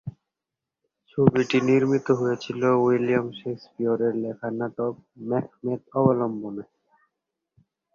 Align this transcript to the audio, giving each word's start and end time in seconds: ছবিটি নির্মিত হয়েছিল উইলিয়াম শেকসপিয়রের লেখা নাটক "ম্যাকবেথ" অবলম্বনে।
ছবিটি 1.11 1.57
নির্মিত 1.69 2.07
হয়েছিল 2.19 2.61
উইলিয়াম 2.83 3.27
শেকসপিয়রের 3.39 4.13
লেখা 4.23 4.47
নাটক 4.59 4.93
"ম্যাকবেথ" 5.29 5.81
অবলম্বনে। 5.99 6.63